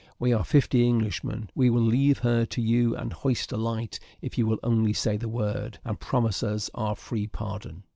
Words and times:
We 0.17 0.33
are 0.33 0.43
fifty 0.43 0.87
Englishmen 0.87 1.51
we 1.53 1.69
will 1.69 1.91
heave 1.91 2.17
her 2.17 2.43
to 2.43 2.95
and 2.97 3.13
hoist 3.13 3.51
a 3.51 3.55
light, 3.57 3.99
if 4.19 4.35
you 4.35 4.47
will 4.47 4.57
only 4.63 4.93
say 4.93 5.15
the 5.15 5.29
word, 5.29 5.77
and 5.85 5.99
promise 5.99 6.41
us 6.41 6.71
our 6.73 6.95
free 6.95 7.27
pardon." 7.27 7.83